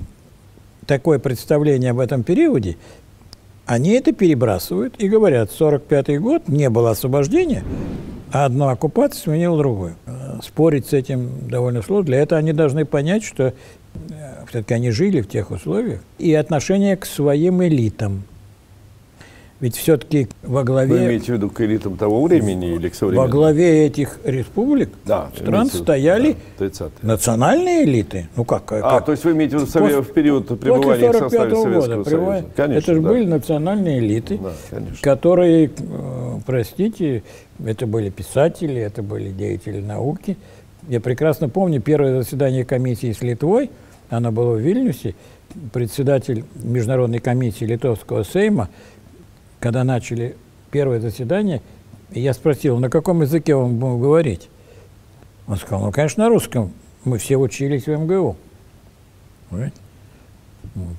такое 0.87 1.19
представление 1.19 1.91
об 1.91 2.01
этом 2.01 2.23
периоде, 2.23 2.77
они 3.67 3.91
это 3.91 4.13
перебрасывают 4.13 4.95
и 4.99 5.09
говорят, 5.09 5.51
45 5.51 6.21
год 6.21 6.49
не 6.49 6.69
было 6.71 6.91
освобождения, 6.91 7.65
а 8.33 8.45
одна 8.45 8.71
оккупация 8.71 9.23
сменила 9.23 9.57
другую. 9.57 9.97
Спорить 10.43 10.87
с 10.89 10.93
этим 10.93 11.49
довольно 11.49 11.83
сложно. 11.83 12.07
Для 12.07 12.19
этого 12.19 12.39
они 12.39 12.53
должны 12.53 12.85
понять, 12.85 13.23
что 13.23 13.55
Э, 14.11 14.45
все-таки 14.49 14.75
они 14.75 14.91
жили 14.91 15.21
в 15.21 15.29
тех 15.29 15.51
условиях, 15.51 16.01
и 16.19 16.35
отношение 16.35 16.97
к 16.97 17.07
своим 17.07 17.63
элитам. 17.63 18.25
Ведь 19.61 19.77
все-таки 19.77 20.29
во 20.43 20.65
главе... 20.65 20.93
Вы 20.93 21.05
имеете 21.07 21.27
в 21.27 21.37
виду 21.37 21.49
к 21.49 21.61
элитам 21.61 21.97
того 21.97 22.23
времени 22.25 22.75
или 22.75 22.89
к 22.89 22.95
современным? 22.95 23.31
Во 23.31 23.33
главе 23.33 23.87
этих 23.87 24.19
республик, 24.25 24.91
да, 25.07 25.31
стран 25.37 25.67
стояли 25.69 26.37
да, 26.59 26.69
национальные 27.03 27.85
элиты. 27.85 28.29
Ну 28.37 28.45
как, 28.45 28.71
а, 28.73 28.81
как? 28.81 29.07
то 29.07 29.13
есть 29.13 29.25
вы 29.25 29.33
имеете 29.33 29.57
в 29.57 29.63
виду 29.63 29.73
после, 29.73 30.01
в 30.01 30.13
период 30.13 30.49
пребывания 30.61 31.11
в 31.11 31.13
составе 31.13 31.55
Советского 31.55 31.97
года, 31.97 32.11
Союза? 32.11 32.45
Конечно, 32.57 32.79
это 32.79 32.95
же 32.95 33.01
да. 33.01 33.09
были 33.09 33.25
национальные 33.27 33.99
элиты, 34.01 34.39
да, 34.39 34.83
которые, 35.01 35.71
э, 35.71 36.39
простите, 36.45 37.23
это 37.65 37.87
были 37.87 38.11
писатели, 38.11 38.81
это 38.81 39.03
были 39.03 39.31
деятели 39.31 39.81
науки. 39.81 40.37
Я 40.89 41.01
прекрасно 41.01 41.49
помню 41.49 41.81
первое 41.81 42.23
заседание 42.23 42.65
комиссии 42.65 43.13
с 43.13 43.23
Литвой– 43.23 43.71
она 44.11 44.31
была 44.31 44.55
в 44.55 44.59
Вильнюсе, 44.59 45.15
председатель 45.73 46.45
Международной 46.55 47.21
комиссии 47.21 47.65
Литовского 47.65 48.25
Сейма, 48.25 48.69
когда 49.65 49.83
начали 49.83 50.37
первое 50.71 51.01
заседание, 51.01 51.63
я 52.11 52.35
спросил, 52.35 52.77
на 52.77 52.91
каком 52.91 53.23
языке 53.23 53.55
он 53.55 53.77
будет 53.77 53.99
говорить? 53.99 54.51
Он 55.47 55.57
сказал, 55.57 55.87
ну, 55.87 55.91
конечно, 55.91 56.25
на 56.25 56.29
русском. 56.29 56.71
Мы 57.05 57.17
все 57.17 57.39
учились 57.39 57.87
в 57.87 57.89
МГУ. 57.89 58.37
Понимаете? 59.49 59.77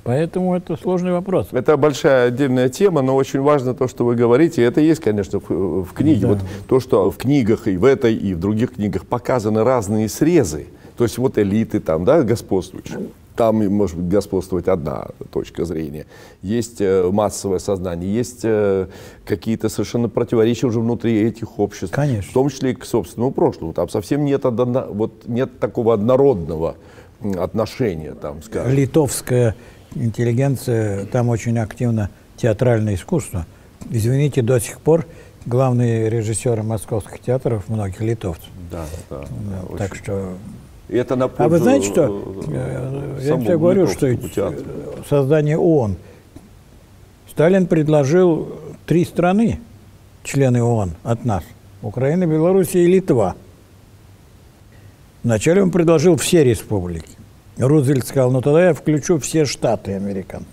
Поэтому 0.03 0.55
это 0.55 0.77
сложный 0.77 1.11
вопрос. 1.11 1.49
Это 1.51 1.77
большая 1.77 2.29
отдельная 2.29 2.69
тема, 2.69 3.03
но 3.03 3.15
очень 3.15 3.39
важно 3.39 3.75
то, 3.75 3.87
что 3.87 4.03
вы 4.03 4.15
говорите. 4.15 4.63
Это 4.63 4.81
есть, 4.81 4.99
конечно, 4.99 5.39
в, 5.39 5.83
в 5.83 5.93
книге. 5.93 6.21
Да. 6.21 6.27
Вот 6.29 6.39
то, 6.67 6.79
что 6.79 7.11
в 7.11 7.17
книгах 7.17 7.67
и 7.67 7.77
в 7.77 7.85
этой, 7.85 8.15
и 8.15 8.33
в 8.33 8.39
других 8.39 8.73
книгах 8.73 9.05
показаны 9.05 9.63
разные 9.63 10.09
срезы. 10.09 10.65
То 10.97 11.03
есть 11.03 11.19
вот 11.19 11.37
элиты 11.37 11.79
там, 11.79 12.03
да, 12.03 12.23
господствующие. 12.23 13.09
Там 13.35 13.65
может 13.67 13.97
быть 13.97 14.07
господствовать 14.07 14.67
одна 14.67 15.07
точка 15.31 15.65
зрения. 15.65 16.05
Есть 16.41 16.79
э, 16.79 17.09
массовое 17.11 17.59
сознание, 17.59 18.13
есть 18.13 18.41
э, 18.43 18.87
какие-то 19.25 19.69
совершенно 19.69 20.07
противоречия 20.07 20.67
уже 20.67 20.79
внутри 20.79 21.21
этих 21.21 21.59
обществ. 21.59 21.93
Конечно. 21.93 22.29
В 22.29 22.33
том 22.33 22.49
числе 22.49 22.71
и 22.71 22.73
к 22.75 22.85
собственному 22.85 23.31
прошлому. 23.31 23.73
Там 23.73 23.89
совсем 23.89 24.23
нет, 24.23 24.45
одно, 24.45 24.87
вот, 24.89 25.27
нет 25.27 25.59
такого 25.59 25.93
однородного 25.93 26.77
отношения, 27.37 28.13
там, 28.13 28.41
скажем. 28.41 28.73
Литовская 28.73 29.55
интеллигенция, 29.95 31.05
там 31.05 31.29
очень 31.29 31.57
активно 31.59 32.09
театральное 32.37 32.95
искусство. 32.95 33.45
Извините, 33.89 34.41
до 34.41 34.59
сих 34.59 34.79
пор 34.79 35.05
главные 35.45 36.09
режиссеры 36.09 36.63
московских 36.63 37.19
театров 37.19 37.67
многих 37.67 38.01
литовцев. 38.01 38.49
Да, 38.71 38.85
да. 39.09 39.21
да 39.21 39.77
так 39.77 39.95
что 39.95 40.33
и 40.87 40.97
это 40.97 41.15
на 41.15 41.25
А 41.25 41.47
вы 41.47 41.57
знаете 41.57 41.87
что? 41.87 42.35
Э, 42.47 43.19
я 43.21 43.37
тебе 43.37 43.57
говорю, 43.57 43.87
что 43.87 44.15
создание 45.09 45.57
ООН. 45.57 45.97
Сталин 47.29 47.67
предложил 47.67 48.49
три 48.85 49.03
страны, 49.03 49.59
члены 50.23 50.63
ООН 50.63 50.93
от 51.03 51.25
нас. 51.25 51.43
Украина, 51.81 52.25
Белоруссия 52.25 52.83
и 52.83 52.87
Литва. 52.87 53.35
Вначале 55.23 55.63
он 55.63 55.71
предложил 55.71 56.17
все 56.17 56.43
республики. 56.43 57.09
Рузвельт 57.57 58.05
сказал, 58.05 58.31
ну 58.31 58.41
тогда 58.41 58.67
я 58.67 58.73
включу 58.73 59.17
все 59.17 59.45
штаты 59.45 59.93
американцы. 59.93 60.47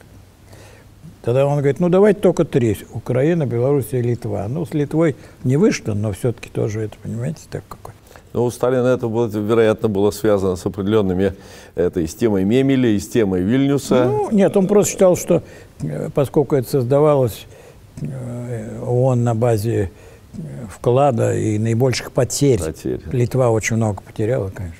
Тогда 1.22 1.46
он 1.46 1.58
говорит, 1.58 1.78
ну 1.78 1.88
давайте 1.88 2.20
только 2.20 2.44
три. 2.44 2.76
Украина, 2.92 3.46
Белоруссия 3.46 4.00
и 4.00 4.02
Литва. 4.02 4.46
Ну, 4.48 4.66
с 4.66 4.74
Литвой 4.74 5.14
не 5.44 5.56
вышло, 5.56 5.94
но 5.94 6.12
все-таки 6.12 6.48
тоже 6.48 6.80
это, 6.80 6.96
понимаете, 7.00 7.40
так 7.48 7.62
какой. 7.68 7.94
Ну, 8.32 8.44
у 8.44 8.50
Сталина 8.50 8.86
это, 8.86 9.08
было, 9.08 9.26
вероятно, 9.26 9.88
было 9.88 10.10
связано 10.10 10.56
с 10.56 10.64
определенными, 10.64 11.34
это 11.74 12.00
и 12.00 12.06
с 12.06 12.14
темой 12.14 12.44
Мемеля, 12.44 12.88
и 12.88 12.98
с 12.98 13.08
темой 13.08 13.42
Вильнюса. 13.42 14.06
Ну, 14.06 14.30
нет, 14.30 14.56
он 14.56 14.66
просто 14.66 14.92
считал, 14.92 15.16
что 15.16 15.42
э, 15.82 16.08
поскольку 16.14 16.56
это 16.56 16.68
создавалось 16.68 17.46
э, 18.00 18.80
ООН 18.80 19.22
на 19.22 19.34
базе 19.34 19.90
э, 20.32 20.38
вклада 20.70 21.36
и 21.36 21.58
наибольших 21.58 22.12
потерь, 22.12 22.58
потерь. 22.58 23.00
Литва 23.12 23.50
очень 23.50 23.76
много 23.76 24.02
потеряла, 24.02 24.48
конечно. 24.48 24.76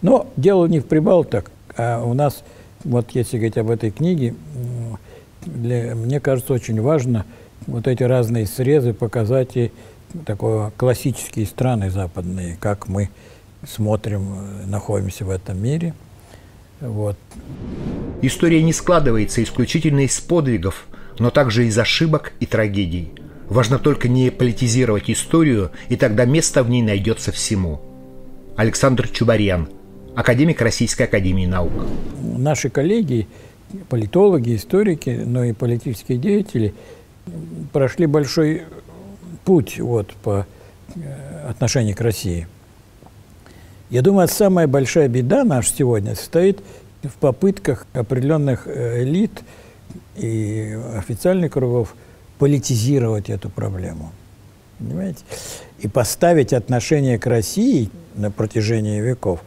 Но 0.00 0.26
дело 0.36 0.66
не 0.66 0.80
в 0.80 0.86
Прибалтах, 0.86 1.44
а 1.76 2.02
у 2.02 2.14
нас, 2.14 2.42
вот 2.84 3.10
если 3.10 3.36
говорить 3.36 3.58
об 3.58 3.70
этой 3.70 3.90
книге, 3.90 4.34
для, 5.44 5.94
мне 5.94 6.20
кажется, 6.20 6.54
очень 6.54 6.80
важно 6.80 7.26
вот 7.66 7.86
эти 7.86 8.02
разные 8.02 8.46
срезы 8.46 8.92
показать 8.92 9.56
и 9.56 9.72
такое 10.26 10.70
классические 10.76 11.46
страны 11.46 11.90
западные, 11.90 12.56
как 12.60 12.88
мы 12.88 13.10
смотрим, 13.66 14.34
э, 14.34 14.66
находимся 14.66 15.24
в 15.24 15.30
этом 15.30 15.62
мире. 15.62 15.94
Вот. 16.80 17.16
История 18.22 18.62
не 18.62 18.72
складывается 18.72 19.42
исключительно 19.42 20.00
из 20.00 20.18
подвигов, 20.20 20.86
но 21.18 21.30
также 21.30 21.66
из 21.66 21.78
ошибок 21.78 22.32
и 22.40 22.46
трагедий. 22.46 23.12
Важно 23.48 23.78
только 23.78 24.08
не 24.08 24.30
политизировать 24.30 25.10
историю, 25.10 25.70
и 25.88 25.96
тогда 25.96 26.24
место 26.24 26.62
в 26.62 26.70
ней 26.70 26.82
найдется 26.82 27.30
всему. 27.32 27.80
Александр 28.56 29.08
Чубарьян, 29.08 29.68
академик 30.14 30.60
Российской 30.60 31.02
Академии 31.02 31.46
Наук. 31.46 31.72
Наши 32.20 32.70
коллеги, 32.70 33.26
политологи, 33.88 34.56
историки, 34.56 35.22
но 35.24 35.44
и 35.44 35.52
политические 35.52 36.18
деятели 36.18 36.74
прошли 37.72 38.06
большой 38.06 38.62
путь 39.44 39.78
вот, 39.78 40.12
по 40.22 40.46
э, 40.94 41.48
отношению 41.48 41.96
к 41.96 42.00
России. 42.00 42.46
Я 43.90 44.02
думаю, 44.02 44.28
самая 44.28 44.66
большая 44.66 45.08
беда 45.08 45.44
наша 45.44 45.72
сегодня 45.72 46.14
состоит 46.14 46.60
в 47.02 47.12
попытках 47.14 47.86
определенных 47.92 48.66
э, 48.66 49.02
элит 49.02 49.42
и 50.16 50.78
официальных 50.96 51.52
кругов 51.52 51.94
политизировать 52.38 53.30
эту 53.30 53.50
проблему. 53.50 54.12
Понимаете? 54.78 55.20
И 55.78 55.88
поставить 55.88 56.52
отношение 56.52 57.18
к 57.18 57.26
России 57.26 57.90
на 58.14 58.30
протяжении 58.30 59.00
веков 59.00 59.40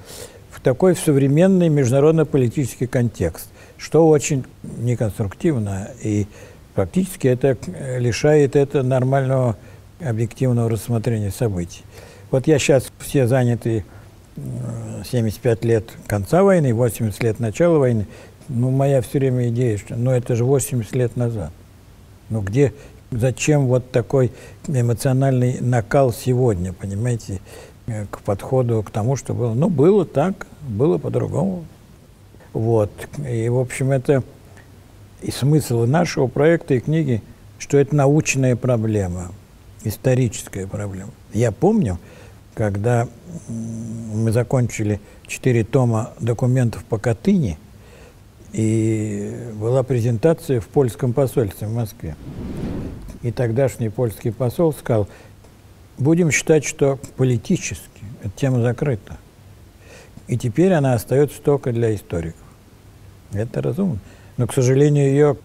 в 0.52 0.62
такой 0.62 0.96
современный 0.96 1.70
международно-политический 1.70 2.88
контекст, 2.88 3.48
что 3.78 4.08
очень 4.08 4.46
неконструктивно. 4.64 5.92
И 6.02 6.28
фактически 6.76 7.28
это 7.28 7.58
лишает 7.98 8.56
это 8.56 8.84
нормального 8.84 9.58
объективного 10.00 10.70
рассмотрения 10.70 11.32
событий. 11.32 11.84
Вот 12.32 12.48
я 12.48 12.60
сейчас 12.60 12.92
все 13.00 13.28
заняты 13.28 13.86
75 15.10 15.66
лет 15.66 15.90
конца 16.08 16.44
войны, 16.44 16.74
80 16.74 17.24
лет 17.24 17.40
начала 17.40 17.80
войны. 17.80 18.08
Ну, 18.50 18.70
моя 18.70 19.02
все 19.02 19.20
время 19.20 19.50
идея, 19.50 19.78
что 19.78 19.96
ну 19.96 20.12
это 20.12 20.36
же 20.36 20.46
80 20.46 20.96
лет 20.96 21.16
назад. 21.16 21.52
Ну 22.30 22.42
где, 22.42 22.74
зачем 23.12 23.68
вот 23.68 23.92
такой 23.92 24.32
эмоциональный 24.68 25.60
накал 25.60 26.14
сегодня, 26.14 26.74
понимаете, 26.74 27.42
э, 27.88 28.06
к 28.10 28.20
подходу 28.20 28.84
к 28.84 28.92
тому, 28.92 29.16
что 29.16 29.34
было. 29.34 29.54
Ну, 29.54 29.70
было 29.70 30.06
так, 30.06 30.48
было 30.62 30.98
по-другому. 30.98 31.66
Вот. 32.54 32.92
И, 33.28 33.50
в 33.50 33.58
общем, 33.60 33.92
это 33.92 34.24
и 35.22 35.32
смысл 35.32 35.86
нашего 35.86 36.28
проекта 36.28 36.76
и 36.76 36.80
книги, 36.80 37.22
что 37.60 37.78
это 37.78 37.96
научная 37.96 38.56
проблема, 38.56 39.32
историческая 39.84 40.68
проблема. 40.68 41.12
Я 41.34 41.52
помню, 41.52 42.00
когда 42.54 43.08
мы 43.48 44.32
закончили 44.32 45.00
четыре 45.28 45.64
тома 45.64 46.14
документов 46.20 46.84
по 46.86 46.98
Катыни, 46.98 47.58
и 48.54 49.52
была 49.56 49.84
презентация 49.84 50.60
в 50.60 50.68
польском 50.68 51.14
посольстве 51.14 51.68
в 51.68 51.74
Москве. 51.74 52.16
И 53.22 53.32
тогдашний 53.32 53.90
польский 53.90 54.32
посол 54.32 54.74
сказал, 54.74 55.08
будем 55.98 56.32
считать, 56.32 56.66
что 56.66 56.98
политически 57.18 58.04
эта 58.24 58.32
тема 58.36 58.62
закрыта. 58.62 59.18
И 60.28 60.38
теперь 60.38 60.74
она 60.74 60.94
остается 60.94 61.42
только 61.42 61.72
для 61.72 61.94
историков. 61.94 62.42
Это 63.32 63.62
разумно. 63.62 64.00
Но, 64.38 64.48
к 64.48 64.54
сожалению, 64.54 65.10
ее 65.10 65.38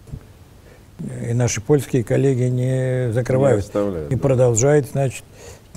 и 1.28 1.35
наши 1.35 1.61
польские 1.61 2.04
коллеги 2.04 2.44
не 2.44 3.12
закрывают. 3.12 3.64
Не 3.75 4.06
и 4.09 4.14
да. 4.14 4.16
продолжают, 4.16 4.87
значит. 4.90 5.25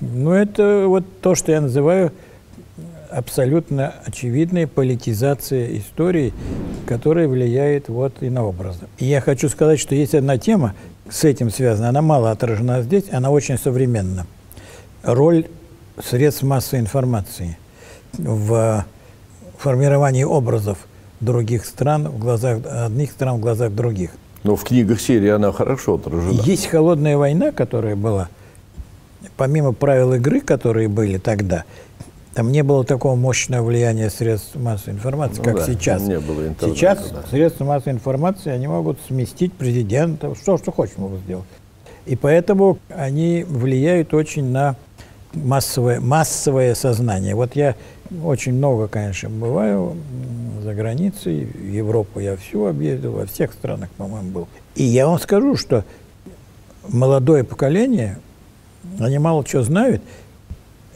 Ну, 0.02 0.32
это 0.32 0.86
вот 0.88 1.04
то, 1.22 1.36
что 1.36 1.52
я 1.52 1.62
называю 1.62 2.12
абсолютно 3.10 3.94
очевидная 4.06 4.68
политизация 4.68 5.78
истории, 5.78 6.34
которая 6.86 7.28
влияет 7.28 7.88
вот 7.88 8.22
и 8.22 8.30
на 8.30 8.44
образы. 8.46 8.82
И 8.98 9.06
я 9.06 9.22
хочу 9.22 9.48
сказать, 9.50 9.80
что 9.80 9.96
есть 9.96 10.14
одна 10.16 10.38
тема, 10.38 10.74
с 11.10 11.24
этим 11.24 11.50
связана, 11.52 11.90
она 11.90 12.02
мало 12.02 12.32
отражена 12.32 12.82
здесь, 12.82 13.06
она 13.12 13.30
очень 13.30 13.58
современна. 13.58 14.26
Роль 15.04 15.46
средств 16.04 16.44
массовой 16.44 16.82
информации 16.82 17.58
в 18.18 18.86
формировании 19.58 20.24
образов 20.24 20.80
других 21.22 21.66
стран 21.66 22.10
в 22.10 22.18
глазах 22.18 22.60
одних 22.66 23.12
стран 23.12 23.38
в 23.38 23.40
глазах 23.40 23.72
других. 23.72 24.12
Но 24.46 24.56
в 24.56 24.64
книгах 24.64 25.02
серии 25.02 25.30
она 25.30 25.52
хорошо 25.52 25.96
отражена. 25.96 26.40
Есть 26.44 26.68
холодная 26.68 27.18
война, 27.18 27.52
которая 27.52 27.96
была, 27.96 28.30
помимо 29.38 29.74
правил 29.74 30.14
игры, 30.14 30.40
которые 30.40 30.88
были 30.88 31.18
тогда, 31.18 31.64
там 32.36 32.52
не 32.52 32.62
было 32.62 32.84
такого 32.84 33.16
мощного 33.16 33.66
влияния 33.66 34.12
средств 34.12 34.56
массовой 34.56 34.94
информации, 34.94 35.38
ну, 35.38 35.44
как 35.46 35.56
да, 35.56 35.66
сейчас. 35.66 36.04
Не 36.04 36.20
было 36.20 36.48
интернета, 36.48 36.78
сейчас 36.78 37.10
да. 37.10 37.24
средства 37.28 37.66
массовой 37.66 37.94
информации, 37.94 38.52
они 38.52 38.68
могут 38.68 39.00
сместить 39.08 39.52
президента, 39.52 40.36
что, 40.36 40.60
что 40.60 40.72
хочешь 40.72 40.98
могут 40.98 41.22
сделать. 41.22 41.46
И 42.06 42.16
поэтому 42.16 42.78
они 42.90 43.44
влияют 43.50 44.14
очень 44.14 44.52
на 44.52 44.76
массовое, 45.34 46.00
массовое 46.00 46.76
сознание. 46.76 47.34
Вот 47.34 47.56
я 47.56 47.76
очень 48.24 48.54
много, 48.54 48.88
конечно, 48.88 49.30
бываю 49.30 49.98
за 50.64 50.74
границей, 50.74 51.48
Европу 51.72 52.20
я 52.20 52.36
всю 52.36 52.66
объездил, 52.66 53.14
во 53.14 53.26
всех 53.26 53.54
странах, 53.54 53.90
по-моему, 53.92 54.32
был. 54.32 54.48
И 54.76 54.84
я 54.84 55.08
вам 55.08 55.20
скажу, 55.20 55.56
что 55.56 55.84
молодое 56.88 57.44
поколение, 57.44 58.20
они 59.00 59.18
мало 59.18 59.44
чего 59.44 59.64
знают, 59.64 60.02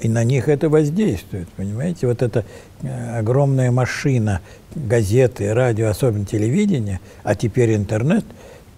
и 0.02 0.08
на 0.08 0.24
них 0.24 0.48
это 0.48 0.70
воздействует, 0.70 1.50
понимаете? 1.50 2.08
Вот 2.08 2.22
эта 2.22 2.46
э, 2.82 3.18
огромная 3.20 3.70
машина, 3.72 4.42
газеты, 4.74 5.54
радио, 5.54 5.90
особенно 5.90 6.26
телевидение, 6.26 7.00
а 7.24 7.36
теперь 7.36 7.76
интернет, 7.76 8.24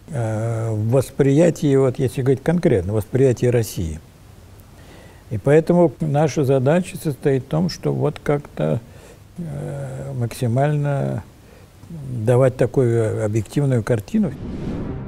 э, 0.10 0.72
восприятие, 0.72 1.80
вот 1.80 2.00
если 2.00 2.22
говорить 2.22 2.44
конкретно, 2.44 2.94
восприятие 2.94 3.52
России. 3.52 4.00
И 5.32 5.38
поэтому 5.38 5.92
наша 6.00 6.44
задача 6.44 6.98
состоит 6.98 7.44
в 7.44 7.48
том, 7.48 7.70
что 7.70 7.94
вот 7.94 8.20
как-то 8.22 8.80
э, 9.38 10.14
максимально 10.18 11.24
давать 11.90 12.58
такую 12.58 13.26
объективную 13.26 13.84
картину. 13.84 14.32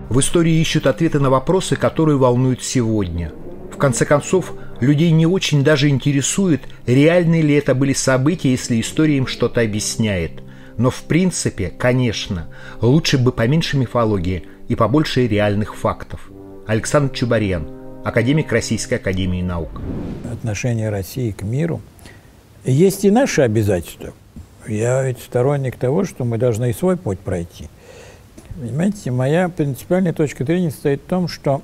В 0.10 0.20
истории 0.20 0.54
ищут 0.54 0.88
ответы 0.88 1.20
на 1.20 1.30
вопросы, 1.30 1.76
которые 1.76 2.18
волнуют 2.18 2.64
сегодня. 2.64 3.32
В 3.72 3.78
конце 3.78 4.06
концов, 4.06 4.54
Людей 4.84 5.12
не 5.12 5.26
очень 5.26 5.64
даже 5.64 5.88
интересует, 5.88 6.64
реальные 6.86 7.42
ли 7.42 7.56
это 7.56 7.74
были 7.74 7.94
события, 7.94 8.52
если 8.52 8.82
история 8.82 9.16
им 9.16 9.28
что-то 9.28 9.62
объясняет. 9.62 10.44
Но 10.78 10.90
в 10.90 11.04
принципе, 11.04 11.70
конечно, 11.70 12.48
лучше 12.82 13.18
бы 13.18 13.32
поменьше 13.32 13.78
мифологии 13.78 14.44
и 14.68 14.76
побольше 14.76 15.26
реальных 15.26 15.78
фактов. 15.78 16.30
Александр 16.68 17.14
Чубарьян, 17.14 17.66
академик 18.04 18.52
Российской 18.52 18.96
Академии 18.96 19.42
Наук. 19.42 19.82
Отношение 20.32 20.90
России 20.90 21.32
к 21.32 21.44
миру. 21.44 21.82
Есть 22.66 23.06
и 23.06 23.12
наши 23.12 23.42
обязательства. 23.42 24.14
Я 24.68 25.04
ведь 25.04 25.20
сторонник 25.20 25.78
того, 25.78 26.06
что 26.06 26.24
мы 26.24 26.38
должны 26.38 26.70
и 26.70 26.74
свой 26.74 26.98
путь 26.98 27.20
пройти. 27.20 27.70
Понимаете, 28.56 29.12
моя 29.12 29.50
принципиальная 29.50 30.14
точка 30.14 30.46
зрения 30.46 30.72
состоит 30.72 31.02
в 31.02 31.08
том, 31.08 31.28
что 31.28 31.62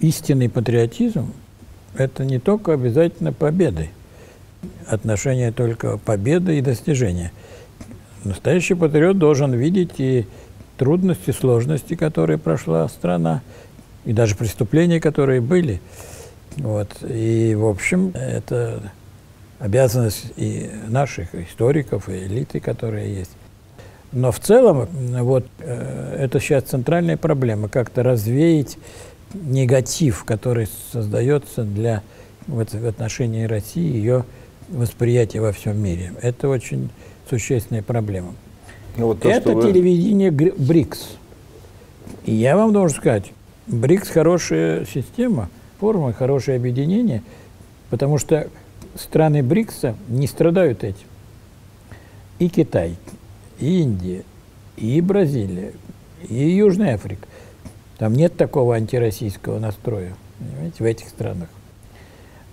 истинный 0.00 0.48
патриотизм– 0.48 1.32
это 1.94 2.24
не 2.24 2.38
только 2.38 2.72
обязательно 2.72 3.32
победы, 3.32 3.90
отношение 4.86 5.52
только 5.52 5.98
победы 5.98 6.58
и 6.58 6.62
достижения. 6.62 7.30
Настоящий 8.24 8.74
патриот 8.74 9.18
должен 9.18 9.52
видеть 9.52 9.94
и 9.98 10.26
трудности, 10.76 11.30
сложности, 11.30 11.94
которые 11.94 12.38
прошла 12.38 12.88
страна, 12.88 13.42
и 14.04 14.12
даже 14.12 14.34
преступления, 14.34 15.00
которые 15.00 15.40
были. 15.40 15.80
Вот. 16.56 16.90
И, 17.08 17.54
в 17.54 17.66
общем, 17.66 18.12
это 18.14 18.92
обязанность 19.58 20.32
и 20.36 20.70
наших 20.88 21.34
историков, 21.34 22.08
и 22.08 22.24
элиты, 22.24 22.60
которые 22.60 23.14
есть. 23.14 23.30
Но 24.10 24.30
в 24.30 24.40
целом, 24.40 24.88
вот, 24.92 25.46
э, 25.60 26.16
это 26.18 26.40
сейчас 26.40 26.64
центральная 26.64 27.16
проблема, 27.16 27.68
как-то 27.68 28.02
развеять 28.02 28.76
негатив, 29.32 30.24
который 30.24 30.68
создается 30.92 31.64
для 31.64 32.02
в, 32.46 32.64
в 32.64 32.86
отношении 32.86 33.44
России, 33.44 33.96
ее 33.96 34.24
восприятия 34.68 35.40
во 35.40 35.52
всем 35.52 35.78
мире. 35.82 36.12
Это 36.20 36.48
очень 36.48 36.90
существенная 37.30 37.82
проблема. 37.82 38.34
Ну, 38.96 39.06
вот 39.06 39.20
то, 39.20 39.30
это 39.30 39.52
вы... 39.52 39.62
телевидение 39.62 40.30
БРИКС. 40.30 41.16
И 42.26 42.34
я 42.34 42.56
вам 42.56 42.72
должен 42.72 42.96
сказать, 42.96 43.30
БРИКС 43.66 44.08
хорошая 44.10 44.84
система, 44.84 45.48
форма, 45.78 46.12
хорошее 46.12 46.56
объединение, 46.56 47.22
потому 47.90 48.18
что 48.18 48.48
страны 48.96 49.42
БРИКСа 49.42 49.96
не 50.08 50.26
страдают 50.26 50.84
этим. 50.84 51.06
И 52.38 52.48
Китай, 52.48 52.96
и 53.58 53.80
Индия, 53.80 54.24
и 54.76 55.00
Бразилия, 55.00 55.72
и 56.28 56.34
Южная 56.34 56.94
Африка. 56.94 57.26
Там 57.98 58.14
нет 58.14 58.36
такого 58.36 58.74
антироссийского 58.74 59.58
настроя, 59.58 60.14
понимаете, 60.38 60.76
в 60.78 60.86
этих 60.86 61.08
странах. 61.08 61.48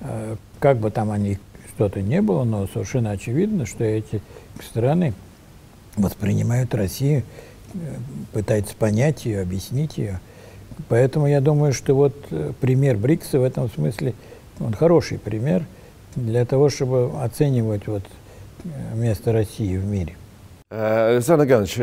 А, 0.02 0.36
как 0.60 0.78
бы 0.78 0.92
там 0.92 1.12
они 1.12 1.40
что-то 1.76 2.02
не 2.02 2.22
было, 2.22 2.44
но 2.44 2.68
совершенно 2.68 3.12
очевидно, 3.12 3.66
что 3.66 3.84
эти 3.84 4.22
страны 4.62 5.14
воспринимают 5.96 6.76
Россию, 6.76 7.24
э, 7.74 7.78
пытаются 8.34 8.76
понять 8.76 9.26
ее, 9.26 9.42
объяснить 9.42 9.98
ее. 9.98 10.20
Поэтому 10.88 11.28
я 11.28 11.42
думаю, 11.42 11.74
что 11.74 11.94
вот 11.94 12.16
э, 12.32 12.54
пример 12.60 12.98
БРИКСа 12.98 13.40
в 13.40 13.44
этом 13.44 13.70
смысле, 13.70 14.14
он 14.60 14.74
хороший 14.74 15.20
пример 15.20 15.64
для 16.16 16.46
того, 16.46 16.70
чтобы 16.70 17.12
оценивать 17.22 17.88
вот 17.88 18.04
э, 18.64 18.96
место 18.96 19.34
России 19.34 19.78
в 19.78 19.86
мире. 19.86 20.16
Александр 20.72 21.46
Иванович, 21.46 21.78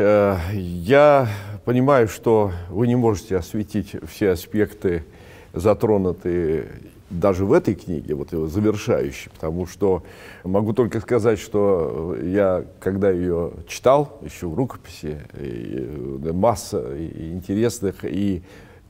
я 0.55 1.27
Понимаю, 1.67 2.07
что 2.07 2.53
вы 2.69 2.87
не 2.87 2.95
можете 2.95 3.35
осветить 3.35 3.93
все 4.09 4.29
аспекты, 4.29 5.03
затронутые 5.51 6.69
даже 7.09 7.43
в 7.43 7.51
этой 7.51 7.75
книге, 7.75 8.13
вот 8.13 8.31
его 8.31 8.47
завершающей, 8.47 9.29
потому 9.31 9.65
что 9.67 10.01
могу 10.45 10.71
только 10.71 11.01
сказать, 11.01 11.39
что 11.39 12.15
я, 12.23 12.63
когда 12.79 13.11
ее 13.11 13.51
читал, 13.67 14.17
еще 14.21 14.47
в 14.47 14.55
рукописи, 14.55 15.19
и 15.37 16.29
масса 16.31 16.95
интересных 16.97 18.05
и 18.05 18.43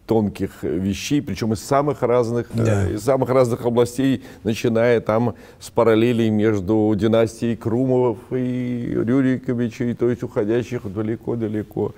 тонких 0.08 0.64
вещей, 0.64 1.22
причем 1.22 1.54
из 1.54 1.64
самых 1.64 2.02
разных, 2.02 2.48
да. 2.54 2.90
из 2.90 3.04
самых 3.04 3.30
разных 3.30 3.66
областей, 3.66 4.24
начиная 4.44 5.02
там 5.02 5.36
с 5.60 5.70
параллелей 5.70 6.30
между 6.30 6.94
династией 6.98 7.56
Крумовых 7.56 8.18
и 8.32 8.94
Рюриковичей, 8.96 9.94
то 9.94 10.10
есть 10.10 10.24
уходящих 10.24 10.92
далеко-далеко 10.92 11.94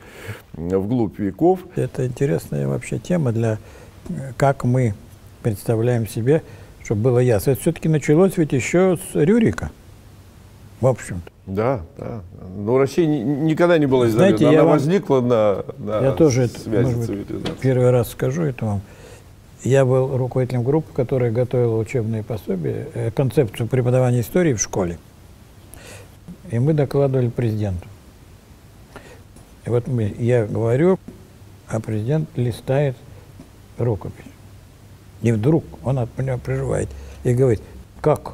вглубь 0.54 1.20
веков. 1.20 1.60
Это 1.76 2.06
интересная 2.06 2.68
вообще 2.68 2.98
тема 2.98 3.32
для 3.32 3.60
как 4.38 4.64
мы 4.64 4.96
представляем 5.44 6.08
себе, 6.08 6.42
чтобы 6.84 7.02
было 7.02 7.20
ясно. 7.20 7.52
Это 7.52 7.62
все-таки 7.62 7.88
началось 7.88 8.38
ведь 8.38 8.54
еще 8.54 8.98
с 8.98 9.16
Рюрика, 9.16 9.72
в 10.82 10.88
общем-то. 10.88 11.32
Да, 11.46 11.82
да. 11.98 12.22
Но 12.58 12.78
Россия 12.78 13.08
никогда 13.08 13.78
не 13.78 13.88
была 13.88 14.08
Знаете, 14.08 14.48
Она 14.48 14.64
вам, 14.64 14.72
возникла 14.72 15.22
на, 15.22 15.66
на 15.80 16.02
я 16.02 16.12
тоже 16.12 16.48
связи 16.48 16.96
может 16.96 17.26
быть, 17.26 17.60
Первый 17.60 17.90
раз 17.90 18.12
скажу 18.12 18.44
это 18.44 18.66
вам. 18.66 18.82
Я 19.64 19.84
был 19.84 20.16
руководителем 20.16 20.64
группы, 20.64 20.94
которая 20.94 21.32
готовила 21.32 21.78
учебные 21.78 22.24
пособия, 22.24 22.88
э, 22.94 23.12
концепцию 23.12 23.68
преподавания 23.68 24.22
истории 24.22 24.54
в 24.54 24.62
школе. 24.62 24.98
И 26.52 26.60
мы 26.60 26.74
докладывали 26.74 27.30
президенту. 27.30 27.88
И 29.66 29.70
вот 29.70 29.88
мы, 29.88 30.16
я 30.18 30.46
говорю, 30.46 30.98
а 31.68 31.80
президент 31.80 32.30
листает 32.36 32.96
рукопись. 33.78 34.26
И 35.22 35.32
вдруг 35.32 35.64
он 35.84 36.00
от 36.00 36.10
меня 36.18 36.38
приживает 36.38 36.90
и 37.24 37.34
говорит, 37.34 37.62
как? 38.02 38.34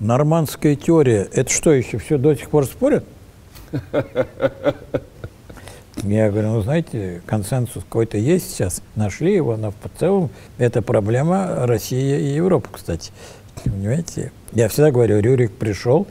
Нормандская 0.00 0.76
теория, 0.76 1.28
это 1.30 1.52
что 1.52 1.72
еще, 1.72 1.98
все 1.98 2.16
до 2.16 2.34
сих 2.34 2.48
пор 2.48 2.64
спорят? 2.64 3.04
Я 6.02 6.30
говорю, 6.30 6.52
ну, 6.52 6.62
знаете, 6.62 7.20
консенсус 7.26 7.84
какой-то 7.84 8.16
есть 8.16 8.52
сейчас, 8.52 8.82
нашли 8.96 9.34
его, 9.34 9.58
но 9.58 9.70
в 9.70 9.98
целом 9.98 10.30
это 10.56 10.80
проблема 10.80 11.66
России 11.66 12.18
и 12.18 12.34
Европы, 12.34 12.68
кстати. 12.72 13.12
Понимаете? 13.62 14.32
Я 14.52 14.68
всегда 14.68 14.90
говорю, 14.90 15.20
Рюрик 15.20 15.52
пришел, 15.52 16.06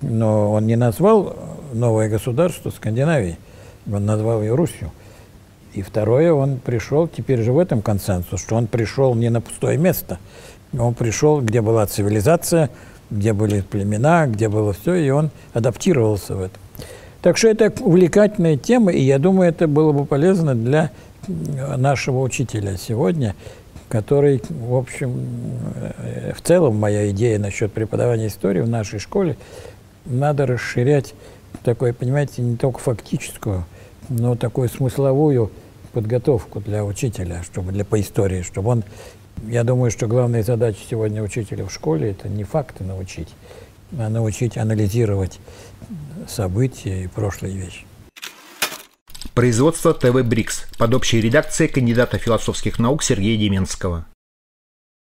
но 0.00 0.52
он 0.52 0.68
не 0.68 0.76
назвал 0.76 1.36
новое 1.72 2.08
государство 2.08 2.70
Скандинавии, 2.70 3.38
он 3.92 4.06
назвал 4.06 4.40
ее 4.40 4.54
Русью. 4.54 4.92
И 5.72 5.82
второе, 5.82 6.32
он 6.32 6.58
пришел, 6.58 7.08
теперь 7.08 7.42
же 7.42 7.52
в 7.52 7.58
этом 7.58 7.82
консенсус, 7.82 8.40
что 8.40 8.54
он 8.54 8.68
пришел 8.68 9.16
не 9.16 9.30
на 9.30 9.40
пустое 9.40 9.76
место. 9.78 10.18
Он 10.78 10.94
пришел, 10.94 11.40
где 11.40 11.60
была 11.60 11.86
цивилизация, 11.86 12.70
где 13.12 13.32
были 13.32 13.60
племена, 13.60 14.26
где 14.26 14.48
было 14.48 14.72
все, 14.72 14.94
и 14.94 15.10
он 15.10 15.30
адаптировался 15.52 16.34
в 16.34 16.40
этом. 16.42 16.58
Так 17.20 17.36
что 17.36 17.48
это 17.48 17.72
увлекательная 17.80 18.56
тема, 18.56 18.90
и 18.90 19.00
я 19.00 19.18
думаю, 19.18 19.48
это 19.48 19.68
было 19.68 19.92
бы 19.92 20.04
полезно 20.06 20.54
для 20.54 20.90
нашего 21.28 22.20
учителя 22.20 22.76
сегодня, 22.76 23.36
который, 23.88 24.42
в 24.48 24.74
общем, 24.74 25.28
э, 25.76 26.32
в 26.34 26.40
целом 26.40 26.76
моя 26.76 27.10
идея 27.10 27.38
насчет 27.38 27.72
преподавания 27.72 28.26
истории 28.26 28.60
в 28.60 28.68
нашей 28.68 28.98
школе, 28.98 29.36
надо 30.04 30.46
расширять 30.46 31.14
такое, 31.62 31.92
понимаете, 31.92 32.42
не 32.42 32.56
только 32.56 32.80
фактическую, 32.80 33.64
но 34.08 34.34
такую 34.34 34.68
смысловую 34.68 35.52
подготовку 35.92 36.60
для 36.60 36.84
учителя, 36.84 37.42
чтобы 37.44 37.70
для 37.70 37.84
по 37.84 38.00
истории, 38.00 38.42
чтобы 38.42 38.70
он, 38.70 38.84
я 39.48 39.64
думаю, 39.64 39.90
что 39.90 40.06
главная 40.06 40.42
задача 40.42 40.78
сегодня 40.88 41.22
учителя 41.22 41.64
в 41.64 41.72
школе 41.72 42.10
это 42.10 42.28
не 42.28 42.44
факты 42.44 42.84
научить, 42.84 43.28
а 43.98 44.08
научить 44.08 44.56
анализировать 44.56 45.38
события 46.28 47.04
и 47.04 47.06
прошлые 47.08 47.56
вещи. 47.56 47.84
Производство 49.34 49.94
ТВ 49.94 50.22
Брикс 50.24 50.66
под 50.78 50.94
общей 50.94 51.20
редакцией 51.20 51.70
кандидата 51.70 52.18
философских 52.18 52.78
наук 52.78 53.02
Сергея 53.02 53.38
Деменского. 53.38 54.06